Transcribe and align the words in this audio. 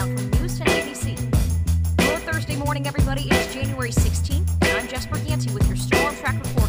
Rundown 0.00 0.30
from 0.30 0.40
News 0.40 0.58
10 0.58 0.66
ABC. 0.66 1.96
Good 1.98 2.22
Thursday 2.22 2.56
morning, 2.56 2.86
everybody. 2.86 3.28
It's 3.30 3.52
January 3.52 3.90
16th, 3.90 4.48
and 4.62 4.78
I'm 4.78 4.88
Jesper 4.88 5.18
Yancey 5.18 5.52
with 5.52 5.66
your 5.66 5.76
Storm 5.76 6.16
Track 6.16 6.36
forecast. 6.36 6.59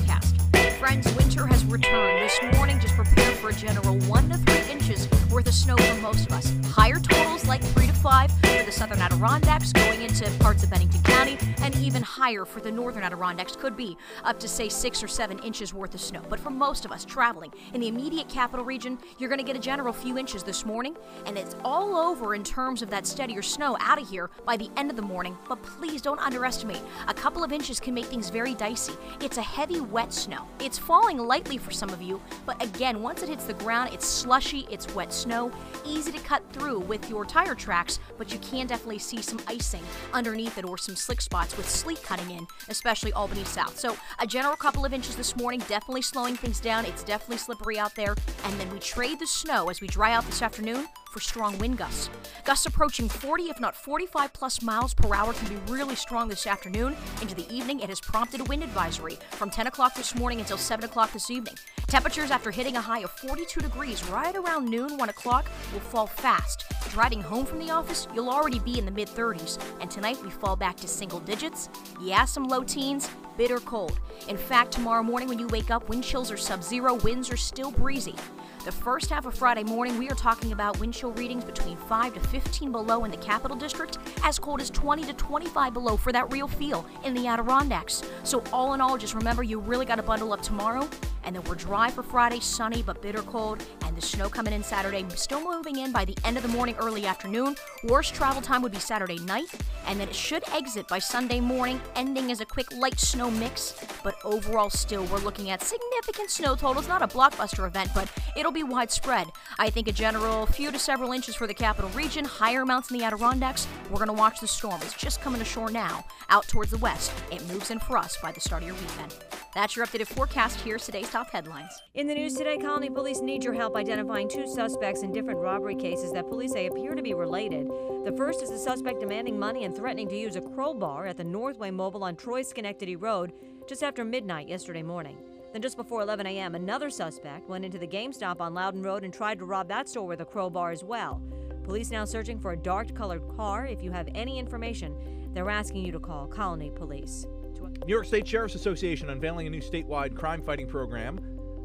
Friends, 0.81 1.13
winter 1.13 1.46
has 1.46 1.63
returned. 1.65 2.23
This 2.23 2.39
morning, 2.55 2.79
just 2.79 2.96
prepare 2.96 3.31
for 3.33 3.49
a 3.49 3.54
general 3.54 3.99
1 3.99 4.29
to 4.29 4.38
3 4.39 4.71
inches 4.71 5.07
worth 5.29 5.46
of 5.46 5.54
snow 5.54 5.77
for 5.77 6.02
most 6.02 6.25
of 6.25 6.31
us. 6.31 6.52
Higher 6.71 7.00
totals 7.00 7.46
like 7.46 7.61
3 7.63 7.86
to 7.86 7.93
5 7.93 8.31
for 8.31 8.63
the 8.63 8.71
southern 8.71 8.99
Adirondacks, 8.99 9.71
going 9.73 10.02
into 10.02 10.27
parts 10.39 10.63
of 10.63 10.71
Bennington 10.71 11.04
County, 11.04 11.38
and 11.62 11.75
even 11.75 12.02
higher 12.02 12.45
for 12.45 12.62
the 12.62 12.71
northern 12.71 13.04
Adirondacks, 13.04 13.55
could 13.55 13.77
be 13.77 13.95
up 14.23 14.39
to, 14.39 14.48
say, 14.48 14.70
6 14.70 15.04
or 15.04 15.07
7 15.07 15.38
inches 15.44 15.71
worth 15.71 15.94
of 15.94 16.02
snow. 16.02 16.23
But 16.27 16.39
for 16.39 16.49
most 16.49 16.84
of 16.84 16.91
us 16.91 17.05
traveling 17.05 17.54
in 17.75 17.79
the 17.79 17.88
immediate 17.88 18.27
capital 18.27 18.66
region, 18.66 18.98
you're 19.20 19.29
going 19.29 19.38
to 19.38 19.45
get 19.45 19.55
a 19.55 19.59
general 19.59 19.93
few 19.93 20.18
inches 20.18 20.41
this 20.41 20.66
morning, 20.66 20.98
and 21.27 21.38
it's 21.38 21.55
all 21.63 21.95
over 21.95 22.34
in 22.34 22.43
terms 22.43 22.82
of 22.82 22.89
that 22.89 23.05
steadier 23.05 23.43
snow 23.43 23.77
out 23.82 24.02
of 24.02 24.09
here 24.09 24.32
by 24.48 24.57
the 24.57 24.71
end 24.77 24.90
of 24.90 24.95
the 24.95 25.04
morning. 25.04 25.38
But 25.48 25.62
please 25.62 26.02
don't 26.02 26.20
underestimate. 26.20 26.82
A 27.07 27.13
couple 27.13 27.43
of 27.43 27.52
inches 27.52 27.79
can 27.79 27.93
make 27.93 28.05
things 28.05 28.32
very 28.32 28.55
dicey. 28.55 28.93
It's 29.21 29.38
a 29.38 29.43
heavy, 29.43 29.79
wet 29.79 30.12
snow. 30.12 30.48
It's 30.59 30.70
falling 30.77 31.17
lightly 31.17 31.57
for 31.57 31.71
some 31.71 31.89
of 31.89 32.02
you, 32.02 32.21
but 32.45 32.61
again, 32.63 33.02
once 33.02 33.23
it 33.23 33.29
hits 33.29 33.45
the 33.45 33.53
ground, 33.53 33.93
it's 33.93 34.05
slushy, 34.05 34.67
it's 34.70 34.93
wet 34.93 35.12
snow, 35.13 35.52
easy 35.85 36.12
to 36.12 36.20
cut 36.20 36.43
through 36.53 36.79
with 36.79 37.09
your 37.09 37.25
tire 37.25 37.55
tracks, 37.55 37.99
but 38.17 38.31
you 38.31 38.39
can 38.39 38.67
definitely 38.67 38.99
see 38.99 39.21
some 39.21 39.39
icing 39.48 39.84
underneath 40.13 40.57
it 40.57 40.65
or 40.65 40.77
some 40.77 40.95
slick 40.95 41.21
spots 41.21 41.57
with 41.57 41.70
sleet 41.70 42.02
cutting 42.03 42.31
in, 42.31 42.45
especially 42.70 43.13
Albany 43.13 43.43
South. 43.43 43.77
So, 43.77 43.95
a 44.20 44.27
general 44.27 44.55
couple 44.55 44.85
of 44.85 44.93
inches 44.93 45.15
this 45.15 45.35
morning, 45.35 45.62
definitely 45.67 46.02
slowing 46.02 46.35
things 46.35 46.59
down. 46.59 46.85
It's 46.85 47.03
definitely 47.03 47.38
slippery 47.38 47.77
out 47.79 47.95
there. 47.95 48.15
And 48.45 48.59
then 48.59 48.70
we 48.71 48.79
trade 48.79 49.20
the 49.20 49.27
snow 49.27 49.70
as 49.70 49.81
we 49.81 49.88
dry 49.88 50.13
out 50.13 50.26
this 50.26 50.41
afternoon 50.41 50.88
for 51.11 51.20
strong 51.20 51.57
wind 51.57 51.77
gusts. 51.77 52.09
Gusts 52.45 52.65
approaching 52.65 53.09
40, 53.09 53.43
if 53.49 53.59
not 53.59 53.75
45 53.75 54.33
plus 54.33 54.61
miles 54.61 54.93
per 54.93 55.13
hour, 55.13 55.34
can 55.34 55.49
be 55.49 55.71
really 55.71 55.95
strong 55.95 56.29
this 56.29 56.48
afternoon. 56.48 56.95
Into 57.21 57.35
the 57.35 57.51
evening, 57.53 57.81
it 57.81 57.90
has 57.90 57.99
prompted 57.99 58.40
a 58.40 58.45
wind 58.45 58.63
advisory 58.63 59.18
from 59.31 59.49
10 59.49 59.68
o'clock 59.68 59.93
this 59.93 60.15
morning 60.15 60.40
until 60.40 60.57
7 60.57 60.85
o'clock 60.85 61.12
this 61.12 61.29
evening. 61.29 61.55
Temperatures 61.87 62.31
after 62.31 62.51
hitting 62.51 62.77
a 62.77 62.81
high 62.81 62.99
of 62.99 63.12
42 63.12 63.59
degrees 63.59 64.07
right 64.07 64.35
around 64.35 64.69
noon, 64.69 64.97
1 64.97 65.09
o'clock, 65.09 65.45
will 65.73 65.81
fall 65.81 66.07
fast. 66.07 66.63
Driving 66.90 67.22
home 67.22 67.46
from 67.46 67.59
the 67.59 67.72
office, 67.72 68.07
you'll 68.16 68.29
already 68.29 68.59
be 68.59 68.79
in 68.79 68.85
the 68.85 68.91
mid 68.91 69.09
30s, 69.09 69.62
and 69.81 69.91
tonight 69.91 70.22
we 70.23 70.29
fall 70.29 70.56
back 70.56 70.78
to 70.78 70.88
single 70.88 71.19
digits. 71.19 71.69
Yeah, 72.01 72.25
some 72.25 72.47
low 72.47 72.63
teens, 72.63 73.09
bitter 73.38 73.59
cold. 73.59 74.00
In 74.28 74.38
fact, 74.38 74.72
tomorrow 74.72 75.03
morning 75.03 75.28
when 75.28 75.40
you 75.40 75.47
wake 75.47 75.72
up, 75.72 75.90
wind 75.90 76.03
chills 76.03 76.31
are 76.31 76.38
sub 76.38 76.63
zero, 76.63 76.96
winds 76.96 77.31
are 77.31 77.38
still 77.38 77.72
breezy. 77.72 78.16
The 78.63 78.72
first 78.72 79.09
half 79.09 79.25
of 79.25 79.34
Friday 79.34 79.63
morning, 79.63 79.97
we 79.97 80.07
are 80.12 80.16
talking 80.16 80.51
about 80.51 80.79
wind 80.79 80.94
chill 80.94 81.12
readings 81.13 81.44
between 81.44 81.75
5 81.75 82.13
to 82.13 82.19
15 82.19 82.72
below 82.72 83.06
in 83.06 83.09
the 83.09 83.18
Capital 83.18 83.57
District, 83.57 83.97
as 84.23 84.38
cold 84.38 84.62
as 84.62 84.69
20 84.69 85.03
to 85.06 85.13
25 85.13 85.73
below 85.73 85.97
for 85.97 86.12
that 86.12 86.31
real 86.31 86.47
feel 86.47 86.85
in 87.03 87.16
the 87.16 87.25
Adirondacks. 87.25 88.03
So, 88.23 88.44
all 88.53 88.75
in 88.75 88.81
all, 88.81 89.00
just 89.00 89.16
remember 89.16 89.41
you 89.41 89.59
really 89.59 89.88
got 89.88 89.95
to 89.95 90.03
bundle 90.03 90.31
up 90.31 90.44
tomorrow. 90.44 90.88
And 91.24 91.36
then 91.36 91.44
we're 91.44 91.56
dry 91.56 91.90
for 91.91 92.03
Friday, 92.03 92.40
sunny 92.40 92.81
but 92.81 93.02
bitter 93.02 93.22
cold, 93.22 93.64
and 93.86 93.96
the 93.96 94.02
snow 94.02 94.30
coming 94.30 94.53
in 94.53 94.64
Saturday, 94.64 95.06
still 95.16 95.41
moving 95.41 95.78
in 95.78 95.91
by 95.91 96.06
the 96.06 96.18
end 96.24 96.38
of 96.38 96.44
the 96.44 96.50
morning, 96.50 96.75
early 96.80 97.06
afternoon. 97.06 97.56
Worst 97.84 98.14
travel 98.14 98.41
time 98.41 98.62
would 98.62 98.72
be 98.72 98.80
Saturday 98.80 99.19
night, 99.19 99.46
and 99.86 100.00
then 100.00 100.09
it 100.09 100.16
should 100.16 100.44
exit 100.53 100.88
by 100.88 101.00
Sunday 101.00 101.40
morning, 101.40 101.80
ending 101.96 102.31
as 102.31 102.42
a 102.42 102.46
quick 102.46 102.72
light 102.74 103.00
snow 103.00 103.30
mix. 103.30 103.75
But 104.03 104.16
overall, 104.24 104.69
still, 104.69 105.06
we're 105.06 105.19
looking 105.19 105.50
at 105.50 105.62
significant 105.62 106.30
snow 106.30 106.56
totals. 106.56 106.88
Not 106.88 107.02
a 107.02 107.08
blockbuster 107.08 107.68
event, 107.68 107.92
but 107.94 108.12
it'll 108.36 108.52
be 108.52 108.64
widespread. 108.64 109.28
I 109.59 109.69
think 109.69 109.88
a 109.88 109.92
general 109.92 110.46
few 110.47 110.72
to 110.72 110.80
several 110.80 111.12
inches 111.12 111.36
for 111.36 111.47
the 111.47 111.53
capital 111.53 111.90
region, 111.92 112.25
higher 112.25 112.62
amounts 112.62 112.92
in 112.92 112.97
the 112.97 113.06
Adirondacks. 113.06 113.68
We're 113.90 113.97
going 113.97 114.08
to 114.08 114.14
watch 114.14 114.40
the 114.40 114.47
storm. 114.47 114.81
It's 114.81 114.96
just 114.96 115.22
coming 115.22 115.42
ashore 115.42 115.69
now, 115.69 116.06
out 116.30 116.47
towards 116.47 116.72
the 116.72 116.78
west. 116.78 117.12
It 117.31 117.47
moves 117.47 117.72
in 117.72 117.80
for 117.80 117.97
us 117.97 118.18
by 118.22 118.31
the 118.31 118.40
start 118.40 118.64
of 118.64 118.69
your 118.69 118.78
weekend. 118.78 119.41
That's 119.53 119.75
your 119.75 119.86
updated 119.86 120.08
forecast. 120.08 120.62
Here's 120.62 120.86
today's 120.86 121.09
top 121.09 121.30
headlines. 121.30 121.74
In 121.94 122.08
the 122.08 122.16
news 122.16 122.36
today, 122.36 122.58
Colonie 122.58 122.94
police 122.94 123.20
need 123.20 123.44
your 123.44 123.53
help 123.53 123.75
identifying 123.75 124.30
two 124.30 124.48
suspects 124.48 125.02
in 125.02 125.12
different 125.12 125.42
robbery 125.42 125.75
cases 125.75 126.14
that 126.14 126.30
police 126.30 126.53
say 126.53 126.68
appear 126.68 126.96
to 126.96 127.02
be 127.02 127.14
related. 127.14 127.68
The 128.06 128.14
first 128.16 128.42
is 128.42 128.50
a 128.50 128.58
suspect 128.58 129.02
demanding 129.02 129.38
money 129.38 129.66
and 129.66 129.75
threatening 129.75 130.08
to 130.08 130.16
use 130.16 130.38
a 130.38 130.42
crowbar 130.42 131.06
at 131.06 131.18
the 131.18 131.25
Northway 131.25 131.70
Mobil 131.70 132.02
on 132.02 132.16
Troy 132.16 132.44
Schenectady 132.44 132.96
Road 132.96 133.34
just 133.68 133.84
after 133.84 134.06
midnight 134.06 134.48
yesterday 134.48 134.84
morning. 134.84 135.18
Then, 135.52 135.62
just 135.62 135.75
before 135.75 136.02
11 136.02 136.28
a.m., 136.28 136.56
another 136.56 136.90
suspect 136.90 137.50
went 137.50 137.66
into 137.66 137.78
the 137.78 137.88
GameStop 137.88 138.40
on 138.40 138.54
Loudon 138.54 138.81
Road 138.81 139.04
and 139.04 139.14
tried 139.14 139.40
to 139.40 139.46
rob 139.46 139.68
that 139.68 139.90
store 139.90 140.08
with 140.08 140.22
a 140.22 140.25
crowbar 140.25 140.72
as 140.72 140.81
well. 140.81 141.22
Police 141.66 141.92
now 141.92 142.06
searching 142.06 142.40
for 142.40 142.54
a 142.54 142.58
dark 142.58 142.96
colored 142.96 143.28
car. 143.36 143.66
If 143.66 143.84
you 143.84 143.92
have 143.92 144.08
any 144.16 144.40
information, 144.40 144.96
they're 145.34 145.50
asking 145.50 145.86
you 145.86 145.92
to 145.92 146.00
call 146.00 146.30
Colonie 146.30 146.74
Police. 146.74 147.28
New 147.70 147.94
York 147.94 148.06
State 148.06 148.28
Sheriff's 148.28 148.56
Association 148.56 149.10
unveiling 149.10 149.48
a 149.48 149.50
new 149.50 149.62
statewide 149.62 150.16
crime 150.16 150.42
fighting 150.42 150.68
program 150.68 151.20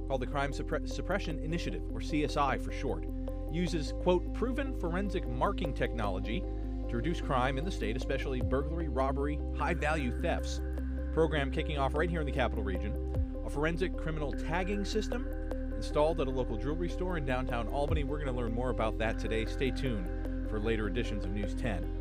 called 0.08 0.20
the 0.20 0.26
Crime 0.26 0.52
Suppre- 0.52 0.88
Suppression 0.88 1.38
Initiative, 1.40 1.82
or 1.92 2.00
CSI 2.00 2.62
for 2.62 2.72
short. 2.72 3.06
Uses, 3.50 3.92
quote, 4.02 4.32
proven 4.34 4.78
forensic 4.78 5.26
marking 5.28 5.72
technology 5.72 6.42
to 6.88 6.96
reduce 6.96 7.20
crime 7.20 7.58
in 7.58 7.64
the 7.64 7.70
state, 7.70 7.96
especially 7.96 8.40
burglary, 8.40 8.88
robbery, 8.88 9.38
high 9.56 9.74
value 9.74 10.12
thefts. 10.20 10.60
Program 11.12 11.50
kicking 11.50 11.78
off 11.78 11.94
right 11.94 12.10
here 12.10 12.20
in 12.20 12.26
the 12.26 12.32
capital 12.32 12.62
region. 12.62 12.94
A 13.44 13.50
forensic 13.50 13.96
criminal 13.96 14.32
tagging 14.32 14.84
system 14.84 15.26
installed 15.74 16.20
at 16.20 16.26
a 16.26 16.30
local 16.30 16.56
jewelry 16.56 16.88
store 16.88 17.16
in 17.16 17.24
downtown 17.24 17.68
Albany. 17.68 18.04
We're 18.04 18.18
going 18.18 18.34
to 18.34 18.40
learn 18.40 18.52
more 18.52 18.70
about 18.70 18.98
that 18.98 19.18
today. 19.18 19.46
Stay 19.46 19.70
tuned 19.70 20.08
for 20.48 20.60
later 20.60 20.86
editions 20.88 21.24
of 21.24 21.32
News 21.32 21.54
10. 21.54 21.95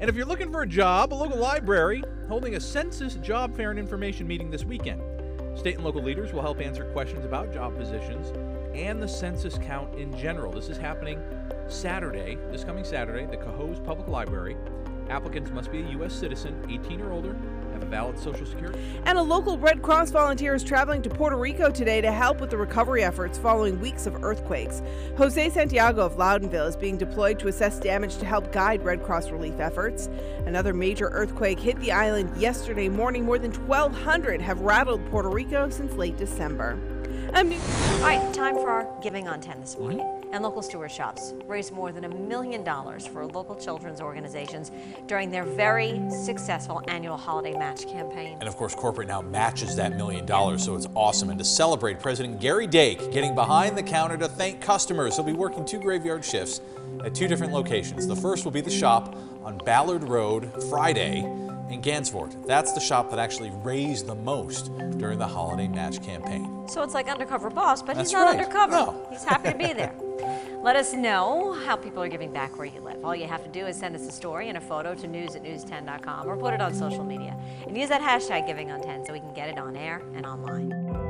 And 0.00 0.08
if 0.08 0.16
you're 0.16 0.24
looking 0.24 0.50
for 0.50 0.62
a 0.62 0.66
job, 0.66 1.12
a 1.12 1.14
local 1.14 1.36
library 1.36 2.02
holding 2.26 2.56
a 2.56 2.60
census 2.60 3.16
job 3.16 3.54
fair 3.54 3.70
and 3.70 3.78
information 3.78 4.26
meeting 4.26 4.50
this 4.50 4.64
weekend. 4.64 5.02
State 5.54 5.74
and 5.74 5.84
local 5.84 6.02
leaders 6.02 6.32
will 6.32 6.40
help 6.40 6.58
answer 6.58 6.84
questions 6.92 7.26
about 7.26 7.52
job 7.52 7.76
positions 7.76 8.32
and 8.74 9.02
the 9.02 9.06
census 9.06 9.58
count 9.58 9.94
in 9.96 10.16
general. 10.16 10.52
This 10.52 10.70
is 10.70 10.78
happening 10.78 11.22
Saturday, 11.68 12.38
this 12.50 12.64
coming 12.64 12.82
Saturday, 12.82 13.26
the 13.26 13.36
Cohoes 13.36 13.78
Public 13.84 14.08
Library. 14.08 14.56
Applicants 15.10 15.50
must 15.50 15.70
be 15.70 15.82
a 15.82 15.88
U.S. 15.90 16.14
citizen, 16.14 16.58
18 16.70 17.02
or 17.02 17.12
older, 17.12 17.36
have 17.80 17.88
a 17.88 17.90
valid 17.90 18.18
social 18.18 18.46
security. 18.46 18.78
And 19.04 19.18
a 19.18 19.22
local 19.22 19.58
Red 19.58 19.82
Cross 19.82 20.10
volunteer 20.10 20.54
is 20.54 20.62
traveling 20.62 21.02
to 21.02 21.10
Puerto 21.10 21.36
Rico 21.36 21.70
today 21.70 22.00
to 22.00 22.12
help 22.12 22.40
with 22.40 22.50
the 22.50 22.56
recovery 22.56 23.02
efforts 23.02 23.38
following 23.38 23.80
weeks 23.80 24.06
of 24.06 24.22
earthquakes. 24.22 24.82
Jose 25.16 25.50
Santiago 25.50 26.04
of 26.04 26.16
Loudonville 26.16 26.68
is 26.68 26.76
being 26.76 26.96
deployed 26.96 27.38
to 27.40 27.48
assess 27.48 27.78
damage 27.78 28.16
to 28.18 28.26
help 28.26 28.52
guide 28.52 28.84
Red 28.84 29.02
Cross 29.02 29.30
relief 29.30 29.58
efforts. 29.58 30.08
Another 30.46 30.74
major 30.74 31.08
earthquake 31.08 31.58
hit 31.58 31.78
the 31.80 31.92
island 31.92 32.36
yesterday 32.36 32.88
morning. 32.88 33.24
More 33.24 33.38
than 33.38 33.52
1,200 33.52 34.40
have 34.40 34.60
rattled 34.60 35.04
Puerto 35.10 35.28
Rico 35.28 35.68
since 35.70 35.94
late 35.94 36.16
December. 36.16 36.78
Um, 37.34 37.52
All 37.52 38.00
right, 38.00 38.34
time 38.34 38.56
for 38.56 38.68
our 38.70 38.88
Giving 39.02 39.28
on 39.28 39.40
10 39.40 39.60
this 39.60 39.78
morning. 39.78 40.19
And 40.32 40.44
local 40.44 40.62
Stewart's 40.62 40.94
shops 40.94 41.34
raised 41.46 41.72
more 41.72 41.90
than 41.90 42.04
a 42.04 42.08
million 42.08 42.62
dollars 42.62 43.06
for 43.06 43.26
local 43.26 43.56
children's 43.56 44.00
organizations 44.00 44.70
during 45.06 45.30
their 45.30 45.44
very 45.44 46.00
successful 46.10 46.82
annual 46.86 47.16
holiday 47.16 47.52
match 47.52 47.86
campaign. 47.86 48.36
And 48.38 48.48
of 48.48 48.56
course, 48.56 48.74
corporate 48.74 49.08
now 49.08 49.22
matches 49.22 49.74
that 49.76 49.96
million 49.96 50.26
dollars, 50.26 50.64
so 50.64 50.76
it's 50.76 50.86
awesome. 50.94 51.30
And 51.30 51.38
to 51.38 51.44
celebrate, 51.44 51.98
President 51.98 52.40
Gary 52.40 52.66
Dake 52.68 53.10
getting 53.10 53.34
behind 53.34 53.76
the 53.76 53.82
counter 53.82 54.16
to 54.18 54.28
thank 54.28 54.60
customers. 54.60 55.16
He'll 55.16 55.24
be 55.24 55.32
working 55.32 55.64
two 55.64 55.80
graveyard 55.80 56.24
shifts 56.24 56.60
at 57.04 57.14
two 57.14 57.26
different 57.26 57.52
locations. 57.52 58.06
The 58.06 58.16
first 58.16 58.44
will 58.44 58.52
be 58.52 58.60
the 58.60 58.70
shop 58.70 59.16
on 59.42 59.58
Ballard 59.58 60.04
Road 60.04 60.50
Friday 60.70 61.22
in 61.70 61.80
Gansevoort. 61.80 62.46
That's 62.46 62.72
the 62.72 62.80
shop 62.80 63.10
that 63.10 63.18
actually 63.18 63.50
raised 63.50 64.06
the 64.06 64.14
most 64.14 64.76
during 64.98 65.18
the 65.18 65.26
holiday 65.26 65.68
match 65.68 66.02
campaign. 66.02 66.68
So 66.68 66.82
it's 66.82 66.94
like 66.94 67.08
undercover 67.08 67.50
boss, 67.50 67.82
but 67.82 67.96
That's 67.96 68.10
he's 68.10 68.12
not 68.12 68.26
right. 68.26 68.38
undercover. 68.38 68.72
No. 68.72 69.06
He's 69.10 69.24
happy 69.24 69.52
to 69.52 69.58
be 69.58 69.72
there. 69.72 69.94
Let 70.62 70.76
us 70.76 70.92
know 70.92 71.52
how 71.64 71.76
people 71.76 72.02
are 72.02 72.08
giving 72.08 72.32
back 72.32 72.58
where 72.58 72.66
you 72.66 72.80
live. 72.80 73.02
All 73.04 73.16
you 73.16 73.26
have 73.26 73.42
to 73.44 73.50
do 73.50 73.66
is 73.66 73.76
send 73.76 73.96
us 73.96 74.06
a 74.06 74.12
story 74.12 74.48
and 74.48 74.58
a 74.58 74.60
photo 74.60 74.94
to 74.94 75.06
news 75.06 75.34
at 75.34 75.42
news10.com 75.42 76.28
or 76.28 76.36
put 76.36 76.52
it 76.52 76.60
on 76.60 76.74
social 76.74 77.02
media. 77.02 77.34
And 77.66 77.76
use 77.76 77.88
that 77.88 78.02
hashtag 78.02 78.46
giving 78.46 78.70
on 78.70 78.82
10 78.82 79.06
so 79.06 79.12
we 79.12 79.20
can 79.20 79.32
get 79.32 79.48
it 79.48 79.58
on 79.58 79.76
air 79.76 80.02
and 80.14 80.26
online. 80.26 81.09